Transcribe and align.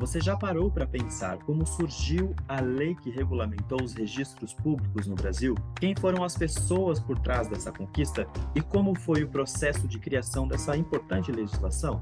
Você 0.00 0.18
já 0.18 0.34
parou 0.34 0.70
para 0.70 0.86
pensar 0.86 1.36
como 1.40 1.66
surgiu 1.66 2.34
a 2.48 2.58
lei 2.58 2.94
que 2.94 3.10
regulamentou 3.10 3.82
os 3.82 3.92
registros 3.92 4.54
públicos 4.54 5.06
no 5.06 5.14
Brasil? 5.14 5.54
Quem 5.78 5.94
foram 5.94 6.24
as 6.24 6.34
pessoas 6.34 6.98
por 6.98 7.18
trás 7.18 7.48
dessa 7.48 7.70
conquista 7.70 8.26
e 8.54 8.62
como 8.62 8.98
foi 8.98 9.24
o 9.24 9.28
processo 9.28 9.86
de 9.86 9.98
criação 9.98 10.48
dessa 10.48 10.74
importante 10.74 11.30
legislação? 11.30 12.00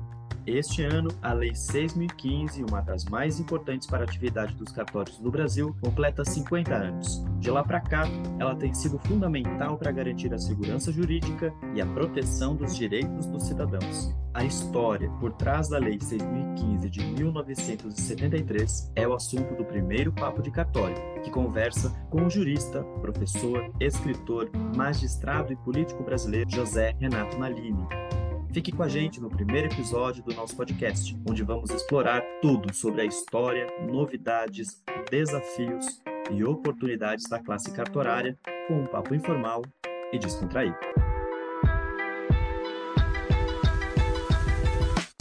Este 0.49 0.83
ano, 0.83 1.11
a 1.21 1.35
Lei 1.35 1.51
6.015, 1.51 2.67
uma 2.67 2.81
das 2.81 3.05
mais 3.05 3.39
importantes 3.39 3.87
para 3.87 3.99
a 4.01 4.05
atividade 4.05 4.55
dos 4.55 4.73
cartórios 4.73 5.21
no 5.21 5.31
Brasil, 5.31 5.77
completa 5.83 6.25
50 6.25 6.75
anos. 6.75 7.23
De 7.39 7.51
lá 7.51 7.63
para 7.63 7.83
cá, 7.83 8.05
ela 8.39 8.57
tem 8.57 8.73
sido 8.73 8.99
fundamental 9.01 9.77
para 9.77 9.93
garantir 9.93 10.33
a 10.33 10.39
segurança 10.39 10.91
jurídica 10.91 11.53
e 11.75 11.83
a 11.83 11.87
proteção 11.87 12.57
dos 12.57 12.75
direitos 12.75 13.27
dos 13.27 13.43
cidadãos. 13.43 14.17
A 14.33 14.43
história 14.43 15.11
por 15.21 15.33
trás 15.35 15.69
da 15.69 15.77
Lei 15.77 15.99
6.015 15.99 16.89
de 16.89 17.05
1973 17.05 18.93
é 18.97 19.07
o 19.07 19.13
assunto 19.13 19.55
do 19.55 19.67
primeiro 19.67 20.15
Papo 20.15 20.41
de 20.41 20.51
Cartório, 20.51 20.97
que 21.23 21.31
conversa 21.31 21.91
com 22.09 22.25
o 22.25 22.31
jurista, 22.31 22.83
professor, 23.03 23.71
escritor, 23.79 24.51
magistrado 24.75 25.53
e 25.53 25.57
político 25.57 26.03
brasileiro 26.03 26.49
José 26.49 26.97
Renato 26.99 27.37
Nalini. 27.39 27.87
Fique 28.59 28.73
com 28.73 28.83
a 28.83 28.89
gente 28.89 29.21
no 29.21 29.31
primeiro 29.31 29.69
episódio 29.69 30.21
do 30.25 30.35
nosso 30.35 30.57
podcast, 30.57 31.17
onde 31.31 31.45
vamos 31.45 31.71
explorar 31.71 32.21
tudo 32.43 32.75
sobre 32.75 33.03
a 33.03 33.05
história, 33.05 33.69
novidades, 33.89 34.83
desafios 35.09 36.03
e 36.33 36.43
oportunidades 36.43 37.29
da 37.29 37.39
classe 37.39 37.71
cartorária 37.71 38.37
com 38.67 38.81
um 38.81 38.87
papo 38.87 39.15
informal 39.15 39.63
e 40.13 40.19
descontraído. 40.19 40.77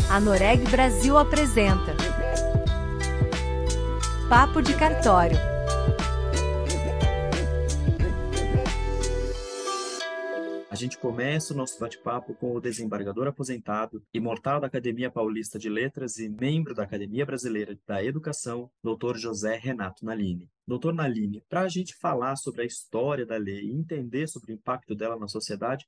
A 0.10 0.20
Noreg 0.20 0.68
Brasil 0.72 1.16
apresenta 1.16 1.96
Papo 4.28 4.64
de 4.64 4.74
Cartório 4.74 5.57
gente 10.78 10.98
começa 11.00 11.54
o 11.54 11.58
nosso 11.58 11.80
bate-papo 11.80 12.36
com 12.36 12.54
o 12.54 12.62
desembargador 12.62 13.28
aposentado, 13.28 14.04
imortal 14.14 14.62
da 14.62 14.68
Academia 14.68 15.10
Paulista 15.10 15.58
de 15.58 15.68
Letras 15.70 16.20
e 16.20 16.30
membro 16.30 16.76
da 16.76 16.84
Academia 16.84 17.26
Brasileira 17.26 17.78
da 17.86 18.04
Educação, 18.04 18.70
Dr. 18.84 19.18
José 19.18 19.58
Renato 19.58 20.06
Nalini. 20.06 20.48
Doutor 20.68 20.94
Nalini, 20.94 21.44
para 21.50 21.62
a 21.62 21.68
gente 21.68 21.96
falar 21.96 22.36
sobre 22.36 22.62
a 22.62 22.66
história 22.66 23.26
da 23.26 23.38
lei 23.38 23.66
e 23.66 23.72
entender 23.72 24.28
sobre 24.28 24.54
o 24.54 24.56
impacto 24.56 24.94
dela 24.94 25.18
na 25.18 25.28
sociedade, 25.28 25.84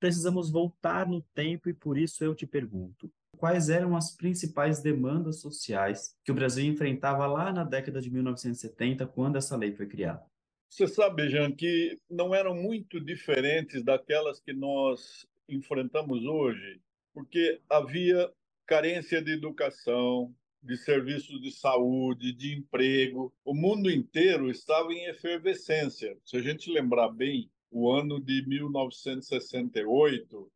precisamos 0.00 0.50
voltar 0.50 1.06
no 1.06 1.20
tempo 1.34 1.68
e 1.68 1.74
por 1.74 1.98
isso 1.98 2.24
eu 2.24 2.34
te 2.34 2.46
pergunto: 2.46 3.12
quais 3.36 3.68
eram 3.68 3.94
as 3.94 4.16
principais 4.16 4.80
demandas 4.80 5.40
sociais 5.40 6.14
que 6.24 6.32
o 6.32 6.34
Brasil 6.34 6.64
enfrentava 6.64 7.26
lá 7.26 7.52
na 7.52 7.62
década 7.62 8.00
de 8.00 8.10
1970, 8.10 9.06
quando 9.06 9.36
essa 9.36 9.54
lei 9.54 9.74
foi 9.74 9.86
criada? 9.86 10.24
Você 10.70 10.86
sabe, 10.86 11.28
Jean, 11.28 11.50
que 11.50 11.98
não 12.08 12.32
eram 12.32 12.54
muito 12.54 13.00
diferentes 13.00 13.82
daquelas 13.82 14.38
que 14.38 14.52
nós 14.52 15.26
enfrentamos 15.48 16.24
hoje, 16.24 16.80
porque 17.12 17.60
havia 17.68 18.32
carência 18.66 19.20
de 19.20 19.32
educação, 19.32 20.32
de 20.62 20.76
serviços 20.76 21.42
de 21.42 21.50
saúde, 21.50 22.32
de 22.32 22.54
emprego. 22.54 23.34
O 23.44 23.52
mundo 23.52 23.90
inteiro 23.90 24.48
estava 24.48 24.92
em 24.92 25.06
efervescência. 25.06 26.16
Se 26.24 26.36
a 26.36 26.40
gente 26.40 26.70
lembrar 26.70 27.08
bem, 27.08 27.50
o 27.68 27.90
ano 27.90 28.20
de 28.20 28.46
1968 28.46 30.52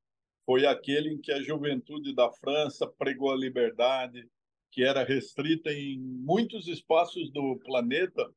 foi 0.47 0.65
aquele 0.65 1.11
em 1.11 1.21
que 1.21 1.33
a 1.33 1.43
juventude 1.43 2.15
da 2.15 2.31
França 2.31 2.87
pregou 2.87 3.33
a 3.33 3.37
liberdade, 3.37 4.29
que 4.71 4.85
era 4.85 5.03
restrita 5.03 5.73
em 5.73 5.99
muitos 5.99 6.69
espaços 6.69 7.33
do 7.33 7.59
planeta 7.65 8.33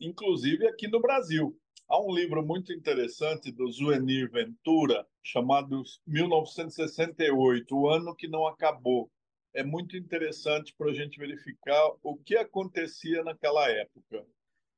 inclusive 0.00 0.66
aqui 0.66 0.88
no 0.88 1.00
Brasil. 1.00 1.56
Há 1.88 2.00
um 2.00 2.14
livro 2.14 2.44
muito 2.44 2.72
interessante 2.72 3.50
do 3.50 3.70
Zuenir 3.72 4.30
Ventura, 4.30 5.06
chamado 5.22 5.82
1968, 6.06 7.74
O 7.74 7.88
Ano 7.88 8.14
que 8.14 8.28
Não 8.28 8.46
Acabou. 8.46 9.10
É 9.54 9.64
muito 9.64 9.96
interessante 9.96 10.74
para 10.76 10.90
a 10.90 10.94
gente 10.94 11.18
verificar 11.18 11.90
o 12.02 12.16
que 12.16 12.36
acontecia 12.36 13.24
naquela 13.24 13.68
época. 13.70 14.24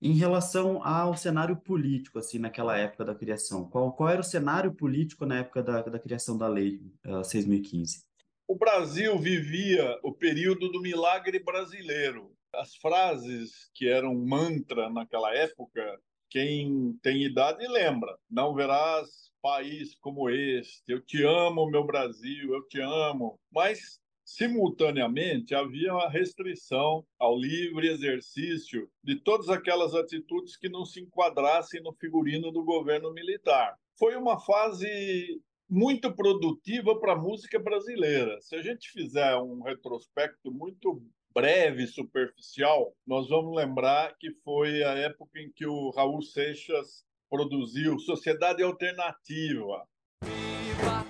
Em 0.00 0.14
relação 0.14 0.82
ao 0.86 1.16
cenário 1.16 1.56
político, 1.56 2.18
assim, 2.18 2.38
naquela 2.38 2.78
época 2.78 3.04
da 3.04 3.14
criação, 3.14 3.68
qual, 3.68 3.92
qual 3.92 4.08
era 4.08 4.20
o 4.20 4.24
cenário 4.24 4.72
político 4.72 5.26
na 5.26 5.40
época 5.40 5.62
da, 5.62 5.82
da 5.82 5.98
criação 5.98 6.38
da 6.38 6.48
lei 6.48 6.80
uh, 7.04 7.20
6.015? 7.20 8.04
O 8.48 8.56
Brasil 8.56 9.18
vivia 9.18 9.98
o 10.02 10.12
período 10.12 10.70
do 10.70 10.80
milagre 10.80 11.38
brasileiro, 11.38 12.32
as 12.54 12.74
frases 12.76 13.70
que 13.74 13.88
eram 13.88 14.14
mantra 14.14 14.90
naquela 14.90 15.34
época, 15.34 16.00
quem 16.28 16.98
tem 17.02 17.24
idade 17.24 17.66
lembra. 17.66 18.16
Não 18.30 18.54
verás 18.54 19.30
país 19.42 19.96
como 20.00 20.28
este. 20.30 20.82
Eu 20.86 21.00
te 21.00 21.22
amo, 21.24 21.70
meu 21.70 21.84
Brasil, 21.84 22.54
eu 22.54 22.66
te 22.68 22.80
amo. 22.80 23.38
Mas 23.52 24.00
simultaneamente 24.24 25.54
havia 25.54 25.92
uma 25.92 26.08
restrição 26.08 27.04
ao 27.18 27.36
livre 27.36 27.88
exercício 27.88 28.88
de 29.02 29.16
todas 29.16 29.48
aquelas 29.48 29.94
atitudes 29.94 30.56
que 30.56 30.68
não 30.68 30.84
se 30.84 31.00
enquadrassem 31.00 31.82
no 31.82 31.92
figurino 31.94 32.52
do 32.52 32.62
governo 32.62 33.12
militar. 33.12 33.76
Foi 33.98 34.14
uma 34.14 34.38
fase 34.38 35.42
muito 35.68 36.14
produtiva 36.14 36.98
para 36.98 37.12
a 37.12 37.18
música 37.20 37.58
brasileira. 37.58 38.40
Se 38.40 38.54
a 38.54 38.62
gente 38.62 38.90
fizer 38.90 39.36
um 39.36 39.62
retrospecto 39.62 40.52
muito 40.52 41.02
breve, 41.34 41.86
superficial, 41.86 42.92
nós 43.06 43.28
vamos 43.28 43.56
lembrar 43.56 44.16
que 44.18 44.32
foi 44.44 44.82
a 44.82 44.94
época 44.94 45.38
em 45.38 45.50
que 45.52 45.66
o 45.66 45.90
Raul 45.90 46.22
Seixas 46.22 47.04
produziu 47.28 47.98
Sociedade 48.00 48.62
Alternativa. 48.62 49.86
Viva! 50.24 51.06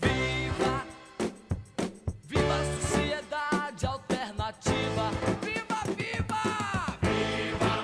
Viva! 0.00 0.86
Viva 2.24 2.54
a 2.54 2.80
sociedade 2.80 3.86
alternativa! 3.86 5.10
Viva, 5.42 5.80
viva! 5.96 6.42
Viva! 7.02 7.74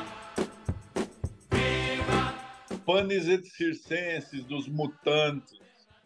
Viva! 1.50 2.78
Panis 2.84 3.28
et 3.28 3.44
circenses 3.46 4.44
dos 4.44 4.68
mutantes. 4.68 5.58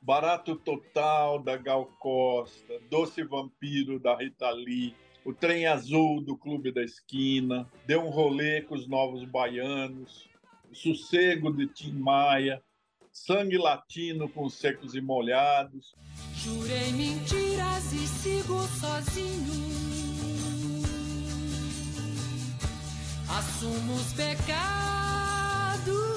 Barato 0.03 0.57
Total, 0.57 1.43
da 1.43 1.57
Gal 1.57 1.87
Costa, 1.99 2.81
Doce 2.91 3.25
Vampiro, 3.25 3.99
da 3.99 4.17
Rita 4.17 4.51
Lee, 4.51 4.95
O 5.25 5.33
Trem 5.33 5.67
Azul, 5.67 6.21
do 6.21 6.37
Clube 6.37 6.73
da 6.73 6.83
Esquina, 6.83 7.69
Deu 7.87 8.03
um 8.03 8.11
Rolê 8.11 8.63
com 8.63 8.75
os 8.75 8.87
Novos 8.87 9.25
Baianos, 9.25 10.29
Sossego, 10.73 11.53
de 11.53 11.67
Tim 11.67 11.93
Maia, 11.93 12.63
Sangue 13.13 13.57
Latino 13.57 14.29
com 14.29 14.49
Secos 14.49 14.95
e 14.95 15.01
Molhados. 15.01 15.95
Jurei 16.35 16.93
mentiras 16.93 17.93
e 17.93 18.07
sigo 18.07 18.63
sozinho. 18.81 19.77
Assumo 23.29 23.95
os 23.95 24.13
pecados 24.13 26.16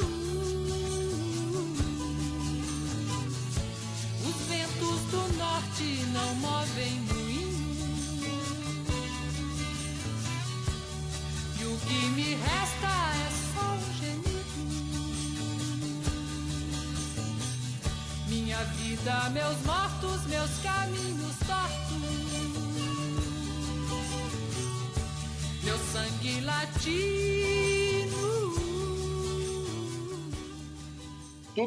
norte 5.18 6.06
não 6.14 6.36
movem 6.36 7.02
moinho. 7.02 7.50
E 11.59 11.66
o 11.66 11.78
que 11.78 12.06
me 12.12 12.36
resta 12.36 12.88
é 12.88 13.30
só 13.53 13.66
um 13.74 13.94
gemido. 14.00 14.30
Minha 18.28 18.63
vida, 18.63 19.30
meus 19.31 19.60
mortos, 19.66 20.25
meus 20.28 20.51
caminhos 20.62 21.36
tortos. 21.48 21.89
Meu 25.63 25.78
sangue 25.92 26.42
latino. 26.42 27.88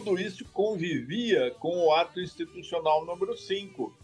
Tudo 0.01 0.19
isso 0.19 0.43
convivia 0.55 1.51
com 1.59 1.85
o 1.85 1.93
ato 1.93 2.19
institucional 2.19 3.05
número 3.05 3.37
5, 3.37 3.95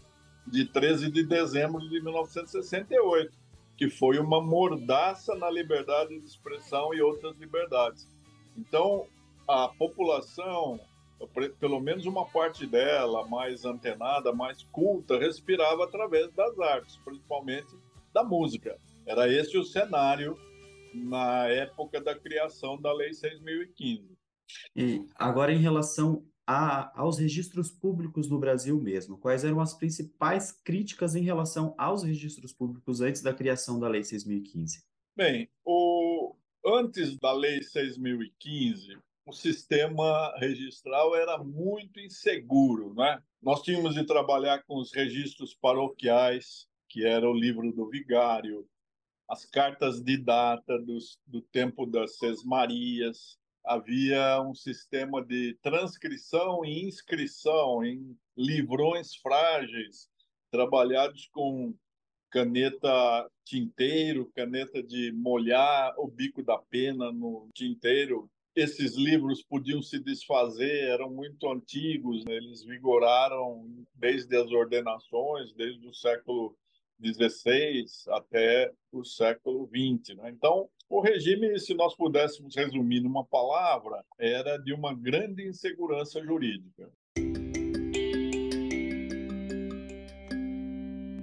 de 0.45 0.65
13 0.65 1.09
de 1.09 1.23
dezembro 1.23 1.81
de 1.89 1.99
1968, 1.99 3.31
que 3.75 3.89
foi 3.89 4.19
uma 4.19 4.39
mordaça 4.39 5.33
na 5.33 5.49
liberdade 5.49 6.19
de 6.19 6.25
expressão 6.27 6.93
e 6.93 7.01
outras 7.01 7.35
liberdades. 7.39 8.07
Então, 8.55 9.07
a 9.47 9.67
população, 9.67 10.79
pelo 11.59 11.79
menos 11.79 12.05
uma 12.05 12.25
parte 12.25 12.67
dela, 12.67 13.27
mais 13.27 13.65
antenada, 13.65 14.31
mais 14.31 14.61
culta, 14.71 15.17
respirava 15.17 15.85
através 15.85 16.31
das 16.33 16.59
artes, 16.59 16.97
principalmente 16.97 17.75
da 18.13 18.23
música. 18.23 18.77
Era 19.07 19.27
esse 19.27 19.57
o 19.57 19.63
cenário 19.63 20.37
na 20.93 21.47
época 21.47 21.99
da 21.99 22.13
criação 22.13 22.79
da 22.79 22.93
Lei 22.93 23.09
6.015. 23.09 24.18
E 24.75 25.05
agora, 25.15 25.53
em 25.53 25.59
relação 25.59 26.25
a, 26.45 26.99
aos 26.99 27.19
registros 27.19 27.69
públicos 27.69 28.29
no 28.29 28.39
Brasil 28.39 28.79
mesmo, 28.81 29.17
quais 29.17 29.43
eram 29.43 29.59
as 29.59 29.73
principais 29.73 30.51
críticas 30.51 31.15
em 31.15 31.21
relação 31.21 31.75
aos 31.77 32.03
registros 32.03 32.53
públicos 32.53 33.01
antes 33.01 33.21
da 33.21 33.33
criação 33.33 33.79
da 33.79 33.87
Lei 33.87 34.01
6.015? 34.01 34.83
Bem, 35.15 35.49
o, 35.63 36.35
antes 36.65 37.17
da 37.19 37.31
Lei 37.33 37.59
6.015, 37.59 38.99
o 39.25 39.31
sistema 39.31 40.33
registral 40.37 41.15
era 41.15 41.37
muito 41.37 41.99
inseguro, 41.99 42.95
né? 42.95 43.21
Nós 43.41 43.61
tínhamos 43.61 43.93
de 43.93 44.03
trabalhar 44.03 44.63
com 44.63 44.77
os 44.79 44.91
registros 44.91 45.53
paroquiais, 45.53 46.67
que 46.89 47.05
era 47.05 47.29
o 47.29 47.33
livro 47.33 47.71
do 47.71 47.87
vigário, 47.87 48.67
as 49.29 49.45
cartas 49.45 50.01
de 50.01 50.17
data 50.17 50.79
dos, 50.79 51.19
do 51.27 51.41
tempo 51.41 51.85
das 51.85 52.17
Sesmarias, 52.17 53.37
havia 53.69 54.41
um 54.41 54.55
sistema 54.55 55.23
de 55.23 55.55
transcrição 55.61 56.65
e 56.65 56.87
inscrição 56.87 57.85
em 57.85 58.17
livrões 58.35 59.15
frágeis, 59.15 60.09
trabalhados 60.49 61.29
com 61.31 61.75
caneta 62.31 63.29
tinteiro, 63.45 64.31
caneta 64.33 64.81
de 64.81 65.11
molhar 65.11 65.93
o 65.99 66.07
bico 66.07 66.41
da 66.41 66.57
pena 66.57 67.11
no 67.11 67.47
tinteiro. 67.53 68.27
Esses 68.55 68.95
livros 68.95 69.43
podiam 69.43 69.83
se 69.83 69.99
desfazer, 69.99 70.85
eram 70.85 71.11
muito 71.11 71.47
antigos, 71.47 72.25
né? 72.25 72.37
eles 72.37 72.63
vigoraram 72.63 73.85
desde 73.93 74.35
as 74.35 74.49
ordenações, 74.51 75.53
desde 75.53 75.87
o 75.87 75.93
século 75.93 76.57
XVI 76.99 77.85
até 78.09 78.73
o 78.91 79.05
século 79.05 79.69
XX. 79.69 80.17
Né? 80.17 80.31
Então, 80.31 80.67
o 80.89 81.01
regime, 81.01 81.57
se 81.59 81.75
nós 81.75 81.95
pudéssemos 81.95 82.55
resumir 82.55 82.99
numa 82.99 83.23
palavra, 83.23 84.03
era 84.17 84.57
de 84.57 84.73
uma 84.73 84.93
grande 84.93 85.47
insegurança 85.47 86.19
jurídica. 86.23 86.91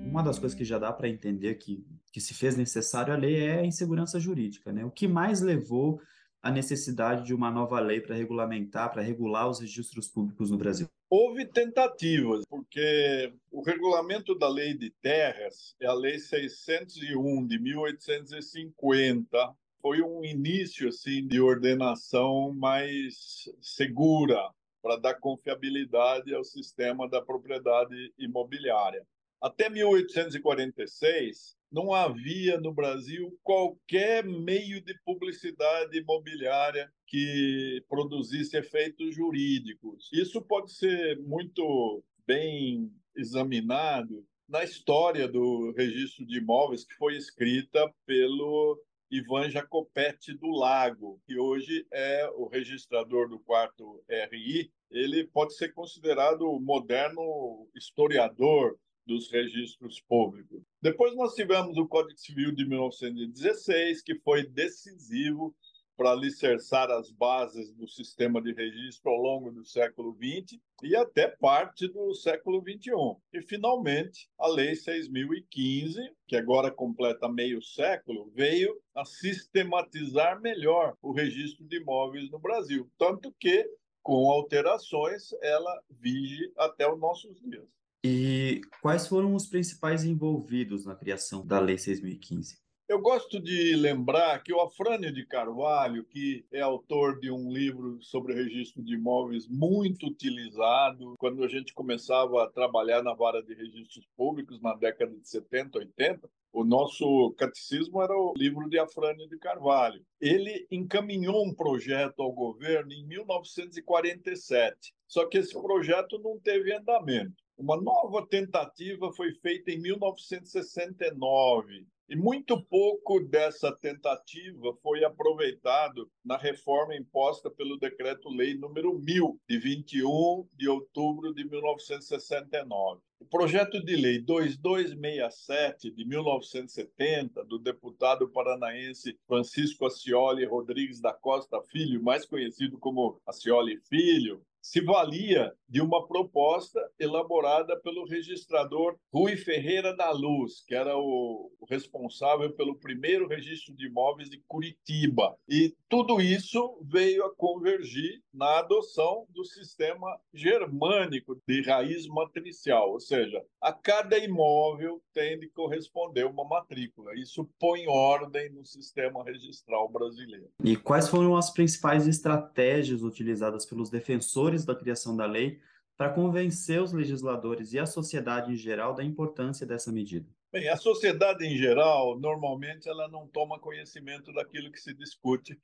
Uma 0.04 0.22
das 0.22 0.38
coisas 0.38 0.56
que 0.56 0.64
já 0.64 0.78
dá 0.78 0.92
para 0.92 1.08
entender 1.08 1.56
que, 1.56 1.84
que 2.12 2.20
se 2.20 2.32
fez 2.32 2.56
necessário 2.56 3.12
a 3.12 3.16
lei 3.16 3.44
é 3.44 3.58
a 3.58 3.66
insegurança 3.66 4.20
jurídica. 4.20 4.72
Né? 4.72 4.84
O 4.84 4.90
que 4.90 5.08
mais 5.08 5.40
levou 5.40 6.00
à 6.40 6.50
necessidade 6.50 7.26
de 7.26 7.34
uma 7.34 7.50
nova 7.50 7.80
lei 7.80 8.00
para 8.00 8.14
regulamentar, 8.14 8.92
para 8.92 9.02
regular 9.02 9.48
os 9.48 9.58
registros 9.58 10.06
públicos 10.06 10.48
no 10.48 10.56
Brasil? 10.56 10.88
Houve 11.08 11.46
tentativas, 11.46 12.44
porque 12.46 13.32
o 13.52 13.62
regulamento 13.62 14.34
da 14.36 14.48
Lei 14.48 14.74
de 14.74 14.90
Terras 14.90 15.76
é 15.80 15.86
a 15.86 15.92
Lei 15.92 16.18
601 16.18 17.46
de 17.46 17.60
1850. 17.60 19.54
Foi 19.80 20.02
um 20.02 20.24
início 20.24 20.88
assim 20.88 21.24
de 21.24 21.40
ordenação 21.40 22.52
mais 22.52 23.48
segura 23.60 24.50
para 24.82 24.96
dar 24.96 25.14
confiabilidade 25.14 26.34
ao 26.34 26.42
sistema 26.42 27.08
da 27.08 27.22
propriedade 27.22 28.12
imobiliária. 28.18 29.06
Até 29.40 29.70
1846, 29.70 31.55
não 31.70 31.92
havia 31.92 32.60
no 32.60 32.72
Brasil 32.72 33.38
qualquer 33.42 34.24
meio 34.24 34.80
de 34.80 34.94
publicidade 35.04 35.98
imobiliária 35.98 36.90
que 37.06 37.84
produzisse 37.88 38.56
efeitos 38.56 39.14
jurídicos. 39.14 40.08
Isso 40.12 40.40
pode 40.42 40.72
ser 40.72 41.18
muito 41.20 42.02
bem 42.26 42.90
examinado 43.16 44.24
na 44.48 44.62
história 44.62 45.26
do 45.26 45.72
registro 45.76 46.24
de 46.24 46.38
imóveis 46.38 46.84
que 46.84 46.94
foi 46.94 47.16
escrita 47.16 47.92
pelo 48.04 48.80
Ivan 49.10 49.50
Jacopetti 49.50 50.34
do 50.34 50.50
Lago, 50.50 51.20
que 51.26 51.38
hoje 51.38 51.86
é 51.92 52.28
o 52.34 52.48
registrador 52.48 53.28
do 53.28 53.38
quarto 53.40 54.02
RI. 54.30 54.70
Ele 54.90 55.24
pode 55.24 55.54
ser 55.54 55.72
considerado 55.72 56.42
o 56.42 56.60
moderno 56.60 57.68
historiador 57.74 58.76
dos 59.06 59.30
registros 59.30 60.00
públicos. 60.00 60.62
Depois 60.82 61.14
nós 61.14 61.34
tivemos 61.34 61.76
o 61.76 61.86
Código 61.86 62.18
Civil 62.18 62.52
de 62.52 62.66
1916, 62.66 64.02
que 64.02 64.16
foi 64.16 64.46
decisivo 64.46 65.54
para 65.96 66.10
alicerçar 66.10 66.90
as 66.90 67.10
bases 67.10 67.72
do 67.72 67.88
sistema 67.88 68.40
de 68.42 68.52
registro 68.52 69.10
ao 69.10 69.16
longo 69.16 69.50
do 69.50 69.64
século 69.64 70.14
XX 70.14 70.60
e 70.82 70.94
até 70.94 71.26
parte 71.26 71.88
do 71.88 72.14
século 72.14 72.60
XXI. 72.60 72.90
E, 73.32 73.40
finalmente, 73.40 74.28
a 74.38 74.46
Lei 74.46 74.72
6.015, 74.72 75.96
que 76.26 76.36
agora 76.36 76.70
completa 76.70 77.28
meio 77.28 77.62
século, 77.62 78.30
veio 78.34 78.78
a 78.94 79.04
sistematizar 79.04 80.40
melhor 80.40 80.94
o 81.00 81.12
registro 81.12 81.64
de 81.66 81.78
imóveis 81.78 82.30
no 82.30 82.38
Brasil, 82.38 82.90
tanto 82.98 83.34
que, 83.40 83.66
com 84.02 84.30
alterações, 84.30 85.32
ela 85.40 85.82
vige 85.88 86.52
até 86.58 86.86
os 86.90 86.98
nossos 87.00 87.40
dias. 87.40 87.66
E 88.08 88.60
quais 88.80 89.08
foram 89.08 89.34
os 89.34 89.48
principais 89.48 90.04
envolvidos 90.04 90.86
na 90.86 90.94
criação 90.94 91.44
da 91.44 91.58
Lei 91.58 91.74
6.015? 91.74 92.56
Eu 92.88 93.00
gosto 93.00 93.40
de 93.40 93.74
lembrar 93.74 94.40
que 94.44 94.52
o 94.52 94.60
Afrânio 94.60 95.12
de 95.12 95.26
Carvalho, 95.26 96.04
que 96.04 96.46
é 96.52 96.60
autor 96.60 97.18
de 97.18 97.32
um 97.32 97.50
livro 97.50 98.00
sobre 98.00 98.32
registro 98.32 98.80
de 98.80 98.94
imóveis 98.94 99.48
muito 99.48 100.06
utilizado, 100.06 101.16
quando 101.18 101.42
a 101.42 101.48
gente 101.48 101.74
começava 101.74 102.44
a 102.44 102.48
trabalhar 102.48 103.02
na 103.02 103.12
vara 103.12 103.42
de 103.42 103.54
registros 103.54 104.06
públicos 104.16 104.62
na 104.62 104.76
década 104.76 105.12
de 105.12 105.28
70, 105.28 105.76
80, 105.76 106.30
o 106.52 106.62
nosso 106.62 107.34
catecismo 107.36 108.00
era 108.00 108.16
o 108.16 108.34
livro 108.36 108.70
de 108.70 108.78
Afrânio 108.78 109.28
de 109.28 109.36
Carvalho. 109.36 110.00
Ele 110.20 110.64
encaminhou 110.70 111.44
um 111.44 111.52
projeto 111.52 112.22
ao 112.22 112.30
governo 112.30 112.92
em 112.92 113.04
1947, 113.04 114.94
só 115.08 115.26
que 115.26 115.38
esse 115.38 115.60
projeto 115.60 116.20
não 116.20 116.38
teve 116.38 116.72
andamento. 116.72 117.44
Uma 117.58 117.80
nova 117.80 118.26
tentativa 118.26 119.10
foi 119.12 119.32
feita 119.32 119.70
em 119.70 119.80
1969 119.80 121.86
e 122.06 122.14
muito 122.14 122.62
pouco 122.62 123.18
dessa 123.18 123.72
tentativa 123.72 124.74
foi 124.82 125.02
aproveitado 125.02 126.06
na 126.22 126.36
reforma 126.36 126.94
imposta 126.94 127.50
pelo 127.50 127.78
Decreto-Lei 127.78 128.58
número 128.58 128.98
1000, 128.98 129.40
de 129.48 129.58
21 129.58 130.46
de 130.52 130.68
outubro 130.68 131.32
de 131.32 131.48
1969. 131.48 133.00
O 133.18 133.24
projeto 133.24 133.82
de 133.82 133.96
lei 133.96 134.20
2267 134.20 135.90
de 135.90 136.04
1970 136.04 137.42
do 137.46 137.58
deputado 137.58 138.28
paranaense 138.28 139.18
Francisco 139.26 139.86
Ascioli 139.86 140.44
Rodrigues 140.44 141.00
da 141.00 141.14
Costa 141.14 141.62
Filho, 141.62 142.02
mais 142.02 142.26
conhecido 142.26 142.78
como 142.78 143.18
Ascioli 143.26 143.80
Filho, 143.88 144.42
se 144.66 144.80
valia 144.80 145.52
de 145.68 145.80
uma 145.80 146.06
proposta 146.06 146.80
elaborada 146.98 147.78
pelo 147.80 148.04
registrador 148.04 148.96
Rui 149.12 149.36
Ferreira 149.36 149.94
da 149.96 150.10
Luz, 150.10 150.64
que 150.66 150.74
era 150.74 150.96
o 150.96 151.50
responsável 151.68 152.52
pelo 152.52 152.76
primeiro 152.76 153.28
registro 153.28 153.74
de 153.74 153.86
imóveis 153.86 154.28
de 154.28 154.42
Curitiba. 154.46 155.36
E 155.48 155.74
tudo 155.88 156.20
isso 156.20 156.80
veio 156.82 157.24
a 157.24 157.34
convergir 157.34 158.20
na 158.32 158.58
adoção 158.58 159.26
do 159.30 159.44
sistema 159.44 160.18
germânico 160.34 161.40
de 161.46 161.62
raiz 161.62 162.06
matricial, 162.06 162.90
ou 162.90 163.00
seja, 163.00 163.42
a 163.60 163.72
cada 163.72 164.18
imóvel 164.18 165.00
tem 165.12 165.38
de 165.38 165.48
corresponder 165.48 166.26
uma 166.26 166.44
matrícula. 166.44 167.14
Isso 167.14 167.48
põe 167.58 167.86
ordem 167.86 168.50
no 168.50 168.64
sistema 168.64 169.24
registral 169.24 169.88
brasileiro. 169.88 170.48
E 170.62 170.76
quais 170.76 171.08
foram 171.08 171.36
as 171.36 171.50
principais 171.50 172.06
estratégias 172.06 173.02
utilizadas 173.02 173.64
pelos 173.64 173.90
defensores 173.90 174.55
da 174.64 174.74
criação 174.74 175.16
da 175.16 175.26
lei 175.26 175.60
para 175.96 176.12
convencer 176.12 176.80
os 176.82 176.92
legisladores 176.92 177.72
e 177.72 177.78
a 177.78 177.86
sociedade 177.86 178.52
em 178.52 178.56
geral 178.56 178.94
da 178.94 179.02
importância 179.02 179.66
dessa 179.66 179.90
medida? 179.90 180.28
Bem, 180.52 180.68
a 180.68 180.76
sociedade 180.76 181.44
em 181.44 181.56
geral, 181.56 182.18
normalmente, 182.18 182.88
ela 182.88 183.08
não 183.08 183.26
toma 183.26 183.58
conhecimento 183.58 184.32
daquilo 184.32 184.70
que 184.70 184.80
se 184.80 184.94
discute 184.94 185.58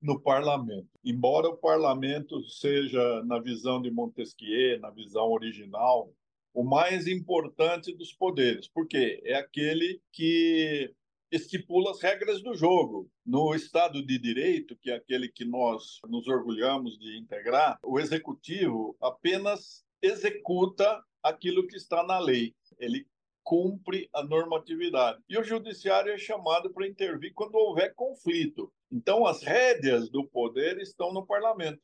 no 0.00 0.20
parlamento. 0.20 0.88
Embora 1.04 1.48
o 1.48 1.56
parlamento 1.56 2.42
seja, 2.44 3.22
na 3.24 3.40
visão 3.40 3.82
de 3.82 3.90
Montesquieu, 3.90 4.78
na 4.80 4.90
visão 4.90 5.30
original, 5.30 6.12
o 6.54 6.62
mais 6.62 7.06
importante 7.06 7.94
dos 7.94 8.12
poderes, 8.12 8.68
porque 8.68 9.20
é 9.24 9.34
aquele 9.34 10.00
que 10.12 10.94
estipula 11.30 11.90
as 11.90 12.00
regras 12.00 12.42
do 12.42 12.54
jogo. 12.54 13.10
No 13.24 13.54
Estado 13.54 14.04
de 14.04 14.18
Direito, 14.18 14.76
que 14.76 14.90
é 14.90 14.94
aquele 14.94 15.28
que 15.28 15.44
nós 15.44 15.98
nos 16.08 16.26
orgulhamos 16.26 16.98
de 16.98 17.18
integrar, 17.18 17.78
o 17.82 17.98
executivo 17.98 18.96
apenas 19.00 19.84
executa 20.02 21.02
aquilo 21.22 21.66
que 21.66 21.76
está 21.76 22.02
na 22.02 22.18
lei. 22.18 22.54
Ele 22.78 23.06
cumpre 23.42 24.08
a 24.12 24.22
normatividade. 24.22 25.22
E 25.28 25.38
o 25.38 25.42
judiciário 25.42 26.12
é 26.12 26.18
chamado 26.18 26.70
para 26.70 26.86
intervir 26.86 27.32
quando 27.34 27.54
houver 27.54 27.94
conflito. 27.94 28.70
Então, 28.90 29.26
as 29.26 29.42
rédeas 29.42 30.10
do 30.10 30.26
poder 30.28 30.78
estão 30.78 31.12
no 31.12 31.26
parlamento. 31.26 31.80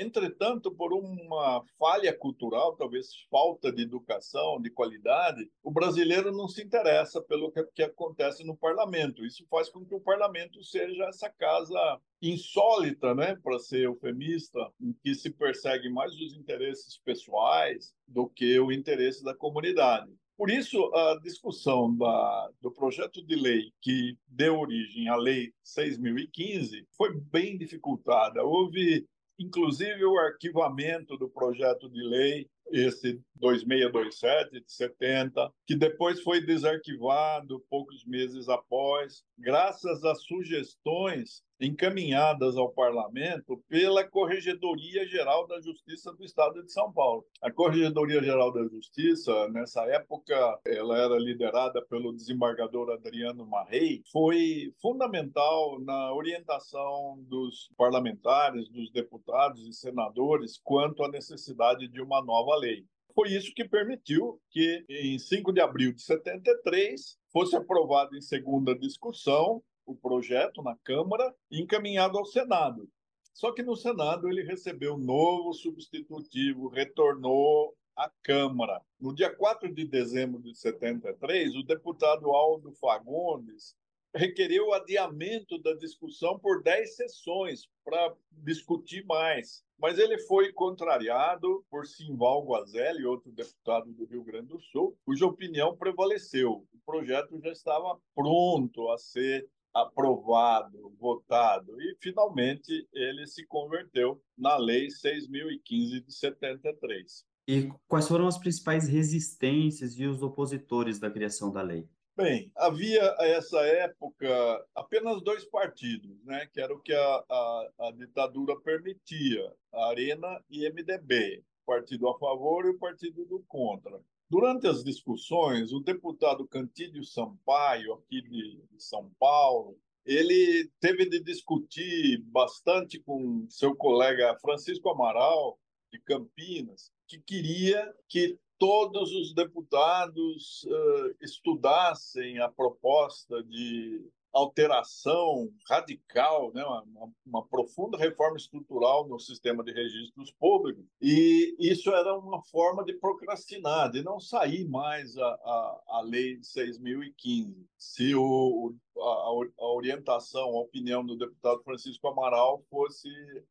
Entretanto, 0.00 0.70
por 0.70 0.92
uma 0.92 1.64
falha 1.76 2.16
cultural, 2.16 2.76
talvez 2.76 3.08
falta 3.28 3.72
de 3.72 3.82
educação, 3.82 4.60
de 4.60 4.70
qualidade, 4.70 5.50
o 5.60 5.72
brasileiro 5.72 6.30
não 6.30 6.46
se 6.46 6.62
interessa 6.62 7.20
pelo 7.20 7.50
que, 7.50 7.64
que 7.74 7.82
acontece 7.82 8.44
no 8.44 8.56
parlamento. 8.56 9.26
Isso 9.26 9.44
faz 9.50 9.68
com 9.68 9.84
que 9.84 9.94
o 9.94 10.00
parlamento 10.00 10.62
seja 10.62 11.06
essa 11.06 11.28
casa 11.28 12.00
insólita, 12.22 13.12
né, 13.12 13.36
para 13.42 13.58
ser 13.58 13.82
eufemista, 13.82 14.60
em 14.80 14.92
que 15.02 15.16
se 15.16 15.30
persegue 15.30 15.88
mais 15.88 16.12
os 16.14 16.34
interesses 16.34 17.00
pessoais 17.04 17.92
do 18.06 18.28
que 18.28 18.58
o 18.60 18.70
interesse 18.70 19.24
da 19.24 19.34
comunidade. 19.34 20.12
Por 20.38 20.50
isso, 20.50 20.78
a 20.94 21.18
discussão 21.20 21.92
da, 21.96 22.50
do 22.62 22.70
projeto 22.70 23.20
de 23.20 23.34
lei 23.34 23.72
que 23.82 24.16
deu 24.28 24.60
origem 24.60 25.08
à 25.08 25.16
Lei 25.16 25.52
6.015 25.64 26.86
foi 26.96 27.12
bem 27.12 27.58
dificultada. 27.58 28.44
Houve, 28.44 29.04
inclusive, 29.38 30.04
o 30.04 30.18
arquivamento 30.18 31.16
do 31.16 31.28
projeto 31.28 31.88
de 31.88 32.02
lei 32.02 32.48
esse 32.70 33.20
2627 33.36 34.60
de 34.60 34.72
70, 34.72 35.52
que 35.66 35.74
depois 35.74 36.20
foi 36.20 36.44
desarquivado 36.44 37.64
poucos 37.70 38.04
meses 38.04 38.48
após, 38.48 39.22
graças 39.38 40.04
a 40.04 40.14
sugestões 40.14 41.42
encaminhadas 41.60 42.56
ao 42.56 42.70
parlamento 42.70 43.62
pela 43.68 44.04
Corregedoria 44.08 45.06
Geral 45.06 45.46
da 45.46 45.60
Justiça 45.60 46.12
do 46.12 46.24
Estado 46.24 46.62
de 46.62 46.72
São 46.72 46.92
Paulo. 46.92 47.24
A 47.42 47.50
Corregedoria 47.50 48.22
Geral 48.22 48.52
da 48.52 48.62
Justiça, 48.64 49.48
nessa 49.48 49.84
época, 49.86 50.60
ela 50.64 50.98
era 50.98 51.18
liderada 51.18 51.84
pelo 51.86 52.12
desembargador 52.12 52.90
Adriano 52.90 53.46
Marrei, 53.46 54.02
foi 54.12 54.72
fundamental 54.80 55.80
na 55.80 56.14
orientação 56.14 57.18
dos 57.28 57.70
parlamentares, 57.76 58.68
dos 58.68 58.90
deputados 58.90 59.66
e 59.66 59.72
senadores 59.72 60.60
quanto 60.62 61.02
à 61.02 61.08
necessidade 61.08 61.88
de 61.88 62.00
uma 62.00 62.22
nova 62.24 62.56
lei. 62.56 62.84
Foi 63.14 63.30
isso 63.30 63.52
que 63.52 63.68
permitiu 63.68 64.40
que, 64.48 64.84
em 64.88 65.18
5 65.18 65.52
de 65.52 65.60
abril 65.60 65.92
de 65.92 66.02
73, 66.02 67.18
fosse 67.32 67.56
aprovado 67.56 68.16
em 68.16 68.20
segunda 68.20 68.78
discussão 68.78 69.60
o 69.88 69.96
projeto 69.96 70.62
na 70.62 70.76
Câmara 70.84 71.34
e 71.50 71.62
encaminhado 71.62 72.18
ao 72.18 72.26
Senado. 72.26 72.88
Só 73.32 73.52
que 73.52 73.62
no 73.62 73.74
Senado 73.74 74.28
ele 74.28 74.42
recebeu 74.42 74.94
um 74.94 74.98
novo 74.98 75.54
substitutivo, 75.54 76.68
retornou 76.68 77.74
à 77.96 78.10
Câmara. 78.22 78.82
No 79.00 79.14
dia 79.14 79.34
4 79.34 79.72
de 79.72 79.86
dezembro 79.86 80.42
de 80.42 80.54
73, 80.54 81.54
o 81.56 81.62
deputado 81.62 82.30
Aldo 82.30 82.72
Fagundes 82.72 83.74
requeriu 84.14 84.68
o 84.68 84.72
adiamento 84.72 85.58
da 85.58 85.74
discussão 85.74 86.38
por 86.38 86.62
10 86.62 86.96
sessões 86.96 87.68
para 87.84 88.14
discutir 88.30 89.04
mais. 89.04 89.62
Mas 89.78 89.98
ele 89.98 90.18
foi 90.18 90.52
contrariado 90.52 91.64
por 91.70 91.86
Simval 91.86 92.44
Guazelli, 92.44 93.04
outro 93.04 93.30
deputado 93.30 93.92
do 93.92 94.04
Rio 94.06 94.24
Grande 94.24 94.48
do 94.48 94.60
Sul, 94.60 94.96
cuja 95.04 95.26
opinião 95.26 95.76
prevaleceu. 95.76 96.66
O 96.72 96.78
projeto 96.84 97.38
já 97.40 97.50
estava 97.50 97.98
pronto 98.14 98.90
a 98.90 98.98
ser 98.98 99.48
aprovado, 99.74 100.92
votado, 100.98 101.80
e 101.80 101.96
finalmente 102.00 102.88
ele 102.92 103.26
se 103.26 103.46
converteu 103.46 104.20
na 104.36 104.56
Lei 104.56 104.88
6.015 104.88 106.04
de 106.04 106.12
73. 106.12 107.24
E 107.46 107.70
quais 107.86 108.06
foram 108.06 108.26
as 108.26 108.36
principais 108.36 108.86
resistências 108.86 109.98
e 109.98 110.06
os 110.06 110.22
opositores 110.22 110.98
da 110.98 111.10
criação 111.10 111.50
da 111.50 111.62
lei? 111.62 111.88
Bem, 112.14 112.50
havia 112.56 113.14
a 113.16 113.26
essa 113.26 113.60
época 113.60 114.28
apenas 114.74 115.22
dois 115.22 115.44
partidos, 115.44 116.22
né, 116.24 116.46
que 116.52 116.60
era 116.60 116.74
o 116.74 116.80
que 116.80 116.92
a, 116.92 117.24
a, 117.30 117.68
a 117.78 117.90
ditadura 117.92 118.58
permitia, 118.60 119.50
a 119.72 119.88
Arena 119.90 120.44
e 120.50 120.68
MDB, 120.68 121.44
partido 121.64 122.08
a 122.08 122.18
favor 122.18 122.66
e 122.66 122.70
o 122.70 122.78
partido 122.78 123.24
do 123.24 123.42
contra. 123.46 123.98
Durante 124.30 124.66
as 124.66 124.84
discussões, 124.84 125.72
o 125.72 125.80
deputado 125.80 126.46
Cantídio 126.46 127.02
Sampaio, 127.02 127.94
aqui 127.94 128.20
de, 128.20 128.62
São 128.76 129.10
Paulo, 129.18 129.78
ele 130.04 130.70
teve 130.80 131.08
de 131.08 131.18
discutir 131.20 132.18
bastante 132.24 132.98
com 133.00 133.46
seu 133.48 133.74
colega 133.74 134.36
Francisco 134.40 134.90
Amaral, 134.90 135.58
de 135.90 135.98
Campinas, 136.00 136.92
que 137.06 137.18
queria 137.18 137.94
que 138.06 138.38
todos 138.58 139.12
os 139.14 139.32
deputados 139.32 140.64
uh, 140.64 141.16
estudassem 141.22 142.38
a 142.38 142.50
proposta 142.50 143.42
de 143.44 144.06
alteração 144.32 145.50
radical, 145.68 146.52
né, 146.52 146.62
uma, 146.64 147.12
uma, 147.26 147.46
profunda 147.46 147.96
reforma 147.96 148.36
estrutural 148.36 149.08
no 149.08 149.18
sistema 149.18 149.64
de 149.64 149.72
registros 149.72 150.30
públicos, 150.32 150.84
e 151.00 151.56
isso 151.58 151.90
era 151.90 152.16
uma 152.16 152.42
forma 152.44 152.84
de 152.84 152.92
procrastinar, 152.94 153.90
de 153.90 154.02
não 154.02 154.20
sair 154.20 154.68
mais 154.68 155.16
a, 155.16 155.26
a, 155.26 155.82
a 155.88 156.00
lei 156.04 156.38
6.015. 156.38 157.54
Se 157.76 158.14
o, 158.14 158.74
a, 158.96 159.62
a, 159.62 159.72
orientação, 159.72 160.48
a 160.50 160.60
opinião 160.60 161.04
do 161.04 161.16
deputado 161.16 161.62
Francisco 161.62 162.08
Amaral 162.08 162.62
fosse 162.70 163.08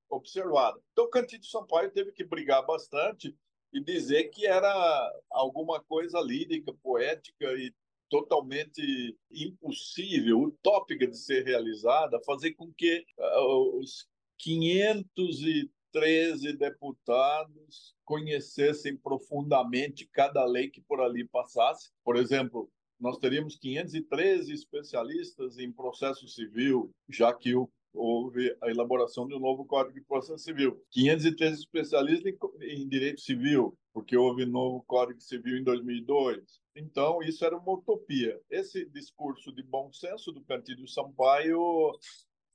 observada. 0.09 0.79
Então, 0.91 1.09
Cantídio 1.09 1.49
Sampaio 1.49 1.91
teve 1.91 2.11
que 2.11 2.23
brigar 2.23 2.65
bastante 2.65 3.35
e 3.73 3.83
dizer 3.83 4.25
que 4.25 4.45
era 4.45 5.11
alguma 5.29 5.81
coisa 5.83 6.19
lírica, 6.21 6.73
poética 6.81 7.45
e 7.53 7.73
totalmente 8.09 9.17
impossível, 9.31 10.41
utópica 10.41 11.07
de 11.07 11.17
ser 11.17 11.43
realizada, 11.43 12.21
fazer 12.25 12.53
com 12.53 12.71
que 12.73 13.03
uh, 13.17 13.79
os 13.79 14.07
513 14.39 16.57
deputados 16.57 17.95
conhecessem 18.05 18.95
profundamente 18.95 20.07
cada 20.11 20.45
lei 20.45 20.69
que 20.69 20.81
por 20.81 21.01
ali 21.01 21.27
passasse. 21.27 21.89
Por 22.03 22.15
exemplo, 22.15 22.69
nós 22.99 23.17
teríamos 23.17 23.57
513 23.57 24.53
especialistas 24.53 25.57
em 25.57 25.71
processo 25.71 26.27
civil, 26.27 26.91
já 27.09 27.33
que 27.33 27.55
o 27.55 27.69
houve 27.97 28.55
a 28.61 28.69
elaboração 28.69 29.27
de 29.27 29.33
um 29.33 29.39
novo 29.39 29.65
Código 29.65 29.95
de 29.95 30.05
Processo 30.05 30.43
Civil. 30.43 30.79
513 30.91 31.59
especialistas 31.59 32.33
em 32.61 32.87
direito 32.87 33.21
civil, 33.21 33.75
porque 33.97 34.15
houve 34.15 34.45
novo 34.45 34.83
Código 34.83 35.19
Civil 35.19 35.57
em 35.57 35.63
2002. 35.63 36.61
Então, 36.75 37.19
isso 37.23 37.43
era 37.43 37.57
uma 37.57 37.71
utopia. 37.71 38.39
Esse 38.47 38.85
discurso 38.85 39.51
de 39.51 39.63
bom 39.63 39.91
senso 39.91 40.31
do 40.31 40.43
Cantídio 40.43 40.87
Sampaio, 40.87 41.97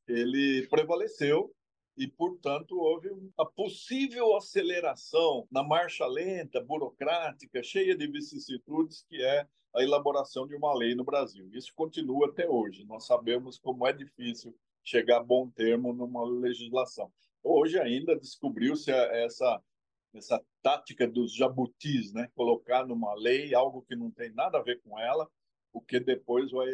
ele 0.07 0.65
prevaleceu 0.69 1.53
e, 1.97 2.07
portanto, 2.07 2.79
houve 2.79 3.09
a 3.37 3.45
possível 3.45 4.37
aceleração 4.37 5.45
na 5.51 5.65
marcha 5.65 6.07
lenta, 6.07 6.61
burocrática, 6.61 7.61
cheia 7.61 7.97
de 7.97 8.07
vicissitudes, 8.07 9.05
que 9.09 9.21
é 9.21 9.45
a 9.75 9.83
elaboração 9.83 10.47
de 10.47 10.55
uma 10.55 10.73
lei 10.73 10.95
no 10.95 11.03
Brasil. 11.03 11.51
Isso 11.53 11.73
continua 11.75 12.29
até 12.29 12.49
hoje. 12.49 12.85
Nós 12.85 13.05
sabemos 13.05 13.59
como 13.59 13.85
é 13.85 13.93
difícil 13.93 14.57
chegar 14.85 15.17
a 15.17 15.25
bom 15.25 15.51
termo 15.51 15.93
numa 15.93 16.25
legislação. 16.25 17.13
Hoje 17.43 17.81
ainda 17.81 18.15
descobriu-se 18.15 18.93
essa 18.93 19.61
essa 20.15 20.43
tática 20.63 21.07
dos 21.07 21.35
jabutis, 21.35 22.13
né? 22.13 22.29
Colocar 22.35 22.87
numa 22.87 23.15
lei 23.15 23.55
algo 23.55 23.83
que 23.83 23.97
não 23.97 24.11
tem 24.11 24.33
nada 24.33 24.59
a 24.59 24.63
ver 24.63 24.81
com 24.83 24.99
ela, 24.99 25.29
o 25.73 25.81
que 25.81 25.99
depois 25.99 26.51
vai 26.51 26.69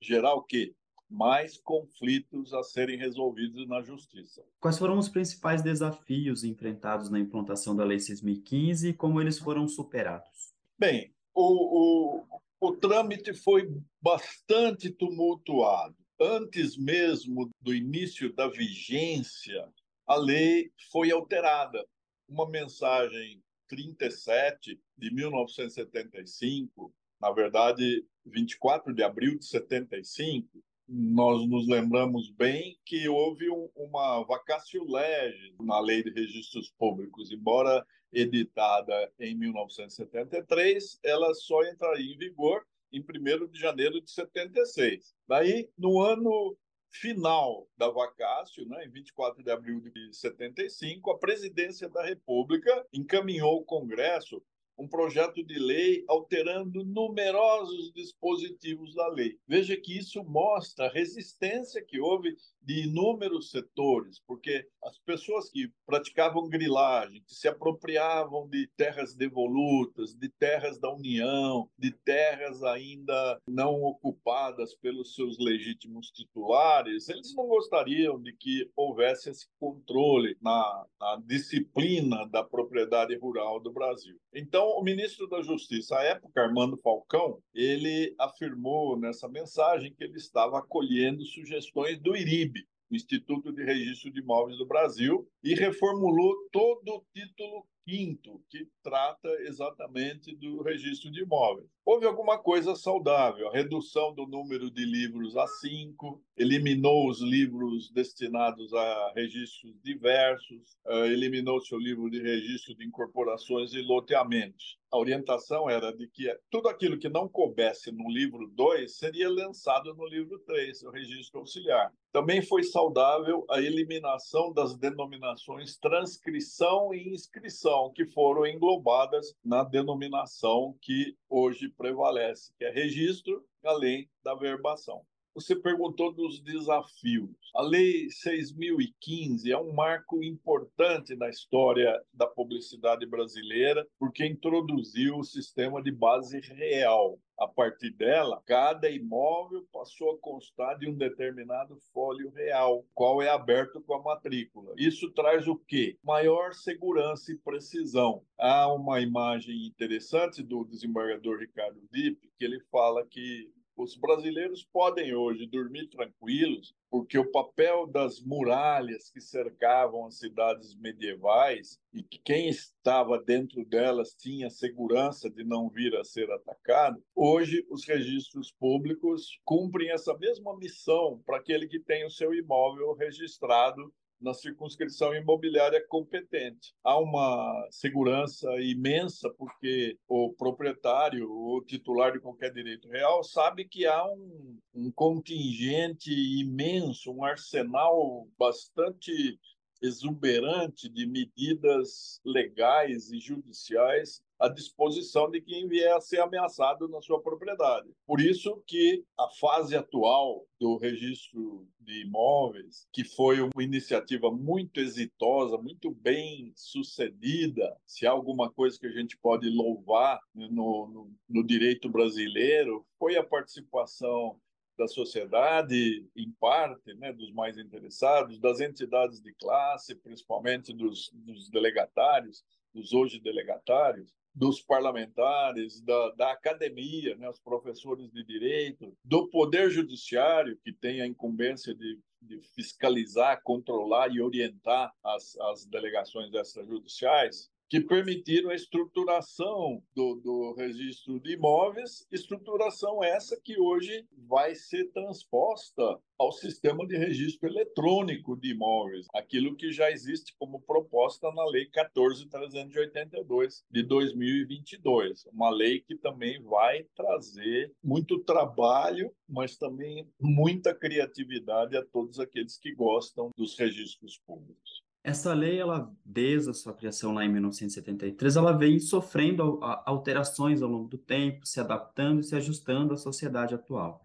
gerar 0.00 0.34
o 0.34 0.42
quê? 0.42 0.74
Mais 1.08 1.56
conflitos 1.56 2.52
a 2.52 2.62
serem 2.62 2.98
resolvidos 2.98 3.66
na 3.68 3.80
justiça. 3.80 4.44
Quais 4.60 4.78
foram 4.78 4.98
os 4.98 5.08
principais 5.08 5.62
desafios 5.62 6.44
enfrentados 6.44 7.08
na 7.08 7.18
implantação 7.18 7.76
da 7.76 7.84
Lei 7.84 7.98
6.015 7.98 8.90
e 8.90 8.92
como 8.92 9.20
eles 9.20 9.38
foram 9.38 9.68
superados? 9.68 10.52
Bem, 10.78 11.14
o, 11.32 12.20
o, 12.20 12.40
o 12.60 12.76
trâmite 12.76 13.32
foi 13.32 13.72
bastante 14.02 14.90
tumultuado 14.90 15.96
antes 16.20 16.76
mesmo 16.76 17.50
do 17.60 17.74
início 17.74 18.32
da 18.32 18.48
vigência, 18.48 19.68
a 20.06 20.16
lei 20.16 20.70
foi 20.90 21.10
alterada. 21.10 21.84
Uma 22.28 22.48
mensagem 22.48 23.42
37 23.68 24.80
de 24.96 25.14
1975, 25.14 26.92
na 27.20 27.30
verdade, 27.30 28.04
24 28.24 28.92
de 28.94 29.02
abril 29.02 29.38
de 29.38 29.46
75, 29.46 30.62
nós 30.88 31.46
nos 31.48 31.66
lembramos 31.66 32.30
bem 32.30 32.78
que 32.84 33.08
houve 33.08 33.50
um, 33.50 33.68
uma 33.74 34.22
vacatio 34.24 34.84
legis 34.84 35.54
na 35.60 35.80
Lei 35.80 36.02
de 36.02 36.10
Registros 36.10 36.72
Públicos, 36.78 37.32
embora 37.32 37.84
editada 38.12 39.12
em 39.18 39.36
1973, 39.36 41.00
ela 41.02 41.34
só 41.34 41.64
entraria 41.64 42.14
em 42.14 42.18
vigor 42.18 42.64
em 42.92 43.00
1 43.00 43.48
de 43.48 43.58
janeiro 43.58 44.00
de 44.00 44.10
76. 44.10 45.14
Daí, 45.26 45.68
no 45.76 46.00
ano 46.00 46.56
final 47.00 47.68
da 47.76 47.88
vacácio, 47.88 48.66
né, 48.66 48.84
em 48.84 48.90
24 48.90 49.42
de 49.42 49.50
abril 49.50 49.80
de 49.80 50.14
75, 50.14 51.10
a 51.10 51.18
presidência 51.18 51.88
da 51.88 52.04
República 52.04 52.86
encaminhou 52.92 53.50
ao 53.50 53.64
Congresso 53.64 54.42
um 54.78 54.86
projeto 54.86 55.42
de 55.42 55.58
lei 55.58 56.04
alterando 56.06 56.84
numerosos 56.84 57.92
dispositivos 57.92 58.94
da 58.94 59.08
lei. 59.08 59.38
Veja 59.48 59.76
que 59.76 59.96
isso 59.96 60.22
mostra 60.22 60.86
a 60.86 60.92
resistência 60.92 61.82
que 61.82 61.98
houve 61.98 62.36
de 62.66 62.82
inúmeros 62.82 63.50
setores, 63.50 64.20
porque 64.26 64.66
as 64.82 64.98
pessoas 64.98 65.48
que 65.48 65.70
praticavam 65.86 66.48
grilagem, 66.48 67.22
que 67.24 67.34
se 67.34 67.46
apropriavam 67.46 68.48
de 68.48 68.68
terras 68.76 69.14
devolutas, 69.14 70.16
de 70.16 70.28
terras 70.28 70.78
da 70.78 70.92
União, 70.92 71.70
de 71.78 71.92
terras 71.92 72.64
ainda 72.64 73.40
não 73.48 73.82
ocupadas 73.84 74.74
pelos 74.74 75.14
seus 75.14 75.38
legítimos 75.38 76.10
titulares, 76.10 77.08
eles 77.08 77.34
não 77.36 77.46
gostariam 77.46 78.20
de 78.20 78.32
que 78.32 78.68
houvesse 78.74 79.30
esse 79.30 79.46
controle 79.60 80.36
na, 80.42 80.86
na 81.00 81.22
disciplina 81.24 82.26
da 82.26 82.42
propriedade 82.42 83.16
rural 83.16 83.60
do 83.60 83.72
Brasil. 83.72 84.16
Então, 84.34 84.68
o 84.70 84.82
ministro 84.82 85.28
da 85.28 85.40
Justiça, 85.40 85.98
à 85.98 86.02
época, 86.02 86.42
Armando 86.42 86.76
Falcão, 86.76 87.40
ele 87.54 88.14
afirmou 88.18 88.98
nessa 88.98 89.28
mensagem 89.28 89.94
que 89.94 90.02
ele 90.02 90.16
estava 90.16 90.58
acolhendo 90.58 91.24
sugestões 91.24 91.98
do 92.00 92.16
IRIB, 92.16 92.55
Instituto 92.90 93.52
de 93.52 93.64
Registro 93.64 94.10
de 94.10 94.20
Imóveis 94.20 94.58
do 94.58 94.66
Brasil, 94.66 95.28
e 95.42 95.54
reformulou 95.54 96.34
todo 96.52 96.88
o 96.88 97.04
título 97.12 97.66
quinto, 97.86 98.42
que 98.50 98.66
trata 98.82 99.28
exatamente 99.42 100.34
do 100.34 100.60
registro 100.60 101.08
de 101.08 101.22
imóveis. 101.22 101.68
Houve 101.84 102.04
alguma 102.04 102.36
coisa 102.36 102.74
saudável, 102.74 103.48
a 103.48 103.52
redução 103.52 104.12
do 104.12 104.26
número 104.26 104.68
de 104.72 104.84
livros 104.84 105.36
a 105.36 105.46
cinco, 105.46 106.20
eliminou 106.36 107.08
os 107.08 107.20
livros 107.20 107.88
destinados 107.92 108.74
a 108.74 109.12
registros 109.14 109.72
diversos, 109.84 110.76
eh, 110.84 111.06
eliminou-se 111.12 111.72
o 111.72 111.78
livro 111.78 112.10
de 112.10 112.20
registro 112.20 112.74
de 112.74 112.84
incorporações 112.84 113.72
e 113.72 113.80
loteamentos. 113.82 114.78
A 114.90 114.98
orientação 114.98 115.68
era 115.68 115.92
de 115.92 116.08
que 116.08 116.32
tudo 116.50 116.68
aquilo 116.68 116.98
que 116.98 117.08
não 117.08 117.28
coubesse 117.28 117.92
no 117.92 118.08
livro 118.08 118.48
2 118.48 118.96
seria 118.96 119.28
lançado 119.28 119.94
no 119.94 120.06
livro 120.06 120.38
3, 120.40 120.82
o 120.84 120.90
registro 120.90 121.40
auxiliar. 121.40 121.92
Também 122.12 122.40
foi 122.40 122.62
saudável 122.62 123.44
a 123.50 123.60
eliminação 123.60 124.52
das 124.52 124.74
denominações 124.76 125.76
transcrição 125.76 126.94
e 126.94 127.12
inscrição, 127.12 127.75
que 127.94 128.06
foram 128.06 128.46
englobadas 128.46 129.34
na 129.44 129.62
denominação 129.62 130.76
que 130.80 131.16
hoje 131.28 131.68
prevalece, 131.68 132.52
que 132.58 132.64
é 132.64 132.70
registro, 132.70 133.44
além 133.64 134.08
da 134.22 134.34
verbação. 134.34 135.04
Você 135.36 135.54
perguntou 135.54 136.14
dos 136.14 136.40
desafios. 136.40 137.28
A 137.54 137.60
Lei 137.60 138.06
6.015 138.06 139.50
é 139.50 139.58
um 139.58 139.70
marco 139.70 140.24
importante 140.24 141.14
na 141.14 141.28
história 141.28 141.94
da 142.10 142.26
publicidade 142.26 143.04
brasileira, 143.04 143.86
porque 143.98 144.24
introduziu 144.24 145.18
o 145.18 145.24
sistema 145.24 145.82
de 145.82 145.92
base 145.92 146.40
real. 146.40 147.20
A 147.38 147.46
partir 147.46 147.90
dela, 147.90 148.42
cada 148.46 148.88
imóvel 148.88 149.66
passou 149.70 150.12
a 150.12 150.18
constar 150.18 150.78
de 150.78 150.88
um 150.88 150.96
determinado 150.96 151.76
fólio 151.92 152.30
real, 152.30 152.86
qual 152.94 153.20
é 153.20 153.28
aberto 153.28 153.82
com 153.82 153.92
a 153.92 154.02
matrícula. 154.02 154.72
Isso 154.78 155.12
traz 155.12 155.46
o 155.46 155.56
quê? 155.68 155.98
Maior 156.02 156.54
segurança 156.54 157.30
e 157.30 157.36
precisão. 157.36 158.22
Há 158.38 158.72
uma 158.72 159.02
imagem 159.02 159.66
interessante 159.66 160.42
do 160.42 160.64
desembargador 160.64 161.40
Ricardo 161.40 161.78
Dipp, 161.92 162.26
que 162.38 162.44
ele 162.46 162.58
fala 162.70 163.04
que 163.04 163.50
os 163.76 163.94
brasileiros 163.94 164.64
podem 164.64 165.14
hoje 165.14 165.46
dormir 165.46 165.88
tranquilos, 165.88 166.74
porque 166.90 167.18
o 167.18 167.30
papel 167.30 167.86
das 167.86 168.20
muralhas 168.20 169.10
que 169.10 169.20
cercavam 169.20 170.06
as 170.06 170.18
cidades 170.18 170.74
medievais 170.76 171.78
e 171.92 172.02
que 172.02 172.18
quem 172.18 172.48
estava 172.48 173.22
dentro 173.22 173.64
delas 173.64 174.14
tinha 174.14 174.48
segurança 174.48 175.28
de 175.28 175.44
não 175.44 175.68
vir 175.68 175.94
a 175.96 176.04
ser 176.04 176.30
atacado, 176.30 177.02
hoje 177.14 177.66
os 177.68 177.86
registros 177.86 178.50
públicos 178.50 179.38
cumprem 179.44 179.90
essa 179.90 180.16
mesma 180.16 180.56
missão 180.56 181.22
para 181.26 181.36
aquele 181.36 181.68
que 181.68 181.78
tem 181.78 182.06
o 182.06 182.10
seu 182.10 182.34
imóvel 182.34 182.94
registrado 182.94 183.92
na 184.20 184.32
circunscrição 184.32 185.14
imobiliária 185.14 185.84
competente. 185.88 186.74
Há 186.82 186.98
uma 186.98 187.66
segurança 187.70 188.48
imensa 188.60 189.30
porque 189.30 189.98
o 190.08 190.32
proprietário, 190.32 191.30
o 191.30 191.62
titular 191.62 192.12
de 192.12 192.20
qualquer 192.20 192.52
direito 192.52 192.88
real, 192.88 193.22
sabe 193.22 193.64
que 193.64 193.86
há 193.86 194.04
um, 194.06 194.58
um 194.74 194.90
contingente 194.90 196.10
imenso, 196.10 197.12
um 197.12 197.24
arsenal 197.24 198.26
bastante 198.38 199.38
exuberante 199.82 200.88
de 200.88 201.06
medidas 201.06 202.20
legais 202.24 203.10
e 203.10 203.18
judiciais 203.18 204.22
à 204.38 204.48
disposição 204.48 205.30
de 205.30 205.40
quem 205.40 205.66
vier 205.66 205.94
a 205.94 206.00
ser 206.00 206.20
ameaçado 206.20 206.88
na 206.88 207.00
sua 207.00 207.20
propriedade. 207.20 207.88
Por 208.06 208.20
isso 208.20 208.62
que 208.66 209.04
a 209.18 209.28
fase 209.40 209.76
atual 209.76 210.46
do 210.60 210.76
registro 210.76 211.66
de 211.80 212.02
imóveis, 212.02 212.86
que 212.92 213.04
foi 213.04 213.40
uma 213.40 213.62
iniciativa 213.62 214.30
muito 214.30 214.80
exitosa, 214.80 215.56
muito 215.56 215.90
bem 215.90 216.52
sucedida, 216.54 217.76
se 217.86 218.06
há 218.06 218.10
alguma 218.10 218.50
coisa 218.50 218.78
que 218.78 218.86
a 218.86 218.92
gente 218.92 219.16
pode 219.18 219.48
louvar 219.48 220.20
no, 220.34 220.48
no, 220.88 221.10
no 221.28 221.46
direito 221.46 221.88
brasileiro, 221.88 222.86
foi 222.98 223.16
a 223.16 223.24
participação 223.24 224.38
da 224.76 224.86
sociedade, 224.86 226.06
em 226.14 226.30
parte, 226.38 226.92
né, 226.94 227.12
dos 227.12 227.32
mais 227.32 227.56
interessados, 227.56 228.38
das 228.38 228.60
entidades 228.60 229.20
de 229.20 229.32
classe, 229.34 229.94
principalmente 229.94 230.72
dos, 230.72 231.10
dos 231.14 231.48
delegatários, 231.48 232.44
dos 232.74 232.92
hoje 232.92 233.18
delegatários, 233.18 234.12
dos 234.36 234.60
parlamentares, 234.60 235.80
da, 235.80 236.10
da 236.10 236.30
academia, 236.30 237.16
né, 237.16 237.26
os 237.26 237.40
professores 237.40 238.12
de 238.12 238.22
direito, 238.22 238.94
do 239.02 239.28
poder 239.28 239.70
judiciário, 239.70 240.58
que 240.62 240.74
tem 240.74 241.00
a 241.00 241.06
incumbência 241.06 241.74
de, 241.74 241.98
de 242.20 242.38
fiscalizar, 242.54 243.40
controlar 243.42 244.14
e 244.14 244.20
orientar 244.20 244.92
as, 245.02 245.38
as 245.38 245.64
delegações 245.64 246.34
extrajudiciais, 246.34 247.50
que 247.68 247.80
permitiram 247.80 248.50
a 248.50 248.54
estruturação 248.54 249.82
do, 249.94 250.14
do, 250.16 250.54
registro 250.54 251.18
de 251.20 251.32
imóveis, 251.32 252.06
estruturação 252.12 253.02
essa 253.02 253.40
que 253.42 253.58
hoje 253.58 254.06
vai 254.28 254.54
ser 254.54 254.90
transposta 254.92 255.98
ao 256.18 256.32
sistema 256.32 256.86
de 256.86 256.96
registro 256.96 257.48
eletrônico 257.48 258.36
de 258.36 258.52
imóveis, 258.52 259.06
aquilo 259.12 259.56
que 259.56 259.72
já 259.72 259.90
existe 259.90 260.34
como 260.38 260.60
proposta 260.60 261.30
na 261.32 261.44
Lei 261.44 261.68
14.382 261.70 263.62
de 263.70 263.82
2022, 263.82 265.26
uma 265.26 265.50
lei 265.50 265.80
que 265.80 265.96
também 265.96 266.40
vai 266.42 266.84
trazer 266.94 267.72
muito 267.82 268.18
trabalho, 268.20 269.12
mas 269.28 269.56
também 269.56 270.08
muita 270.20 270.74
criatividade 270.74 271.76
a 271.76 271.84
todos 271.84 272.18
aqueles 272.18 272.56
que 272.56 272.72
gostam 272.74 273.30
dos 273.36 273.58
registros 273.58 274.18
públicos. 274.26 274.85
Essa 275.06 275.32
lei, 275.32 275.60
ela, 275.60 275.88
desde 276.04 276.50
a 276.50 276.52
sua 276.52 276.74
criação 276.74 277.14
lá 277.14 277.24
em 277.24 277.30
1973, 277.30 278.34
ela 278.34 278.50
vem 278.50 278.80
sofrendo 278.80 279.60
alterações 279.62 280.60
ao 280.60 280.68
longo 280.68 280.88
do 280.88 280.98
tempo, 280.98 281.46
se 281.46 281.60
adaptando 281.60 282.18
e 282.18 282.24
se 282.24 282.34
ajustando 282.34 282.92
à 282.92 282.96
sociedade 282.96 283.54
atual. 283.54 284.04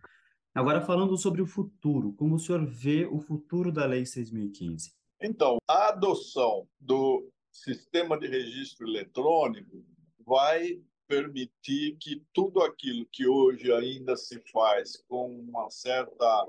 Agora, 0.54 0.80
falando 0.80 1.18
sobre 1.18 1.42
o 1.42 1.48
futuro, 1.48 2.14
como 2.14 2.36
o 2.36 2.40
senhor 2.40 2.64
vê 2.64 3.08
o 3.08 3.18
futuro 3.18 3.72
da 3.72 3.84
Lei 3.88 4.04
6.015? 4.04 4.94
Então, 5.20 5.58
a 5.68 5.88
adoção 5.88 6.68
do 6.80 7.28
sistema 7.52 8.16
de 8.16 8.28
registro 8.28 8.88
eletrônico 8.88 9.84
vai 10.24 10.80
permitir 11.08 11.98
que 12.00 12.22
tudo 12.32 12.62
aquilo 12.62 13.08
que 13.12 13.26
hoje 13.26 13.74
ainda 13.74 14.16
se 14.16 14.40
faz 14.52 14.98
com 15.08 15.32
uma 15.32 15.68
certa 15.72 16.48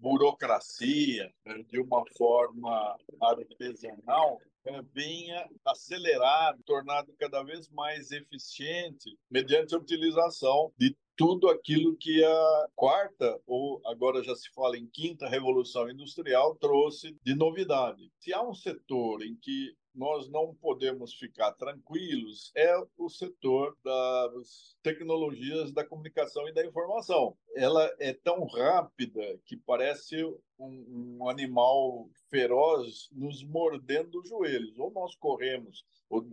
burocracia, 0.00 1.32
de 1.68 1.78
uma 1.78 2.02
forma 2.16 2.96
artesanal, 3.20 4.38
é, 4.64 4.82
venha 4.92 5.48
acelerado, 5.64 6.62
tornado 6.64 7.14
cada 7.18 7.42
vez 7.42 7.68
mais 7.70 8.10
eficiente 8.10 9.16
mediante 9.30 9.74
a 9.74 9.78
utilização 9.78 10.72
de 10.76 10.96
tudo 11.16 11.48
aquilo 11.48 11.96
que 11.96 12.24
a 12.24 12.66
quarta, 12.74 13.38
ou 13.46 13.80
agora 13.84 14.22
já 14.22 14.34
se 14.34 14.50
fala 14.54 14.78
em 14.78 14.86
quinta 14.86 15.28
revolução 15.28 15.88
industrial, 15.90 16.56
trouxe 16.56 17.14
de 17.22 17.34
novidade. 17.34 18.10
Se 18.18 18.32
há 18.32 18.42
um 18.42 18.54
setor 18.54 19.22
em 19.22 19.36
que 19.36 19.74
nós 19.94 20.30
não 20.30 20.54
podemos 20.54 21.14
ficar 21.14 21.52
tranquilos 21.52 22.52
é 22.54 22.74
o 22.96 23.08
setor 23.08 23.76
das 23.84 24.76
tecnologias 24.82 25.72
da 25.72 25.84
comunicação 25.84 26.48
e 26.48 26.52
da 26.52 26.64
informação. 26.64 27.36
Ela 27.54 27.90
é 27.98 28.12
tão 28.12 28.44
rápida 28.46 29.38
que 29.44 29.56
parece 29.56 30.16
um, 30.60 31.18
um 31.20 31.28
animal 31.28 32.08
feroz 32.28 33.08
nos 33.12 33.42
mordendo 33.42 34.20
os 34.20 34.28
joelhos. 34.28 34.78
Ou 34.78 34.90
nós 34.92 35.14
corremos, 35.16 35.84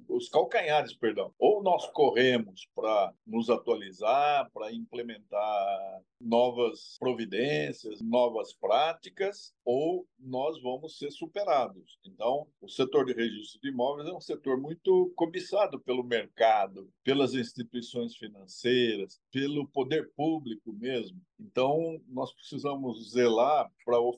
os 0.07 0.29
calcanhares, 0.29 0.93
perdão, 0.93 1.33
ou 1.37 1.61
nós 1.61 1.87
corremos 1.91 2.67
para 2.75 3.13
nos 3.25 3.49
atualizar, 3.49 4.49
para 4.51 4.73
implementar 4.73 6.01
novas 6.19 6.97
providências, 6.99 8.01
novas 8.01 8.53
práticas, 8.53 9.53
ou 9.63 10.07
nós 10.19 10.59
vamos 10.61 10.97
ser 10.97 11.11
superados. 11.11 11.99
Então, 12.05 12.47
o 12.59 12.67
setor 12.67 13.05
de 13.05 13.13
registro 13.13 13.61
de 13.61 13.69
imóveis 13.69 14.09
é 14.09 14.13
um 14.13 14.21
setor 14.21 14.59
muito 14.59 15.13
cobiçado 15.15 15.79
pelo 15.79 16.03
mercado, 16.03 16.89
pelas 17.03 17.35
instituições 17.35 18.15
financeiras, 18.15 19.19
pelo 19.31 19.67
poder 19.67 20.11
público 20.15 20.73
mesmo. 20.73 21.21
Então, 21.39 22.01
nós 22.07 22.33
precisamos 22.33 23.11
zelar 23.11 23.71
para 23.85 23.99
oferecer 23.99 24.16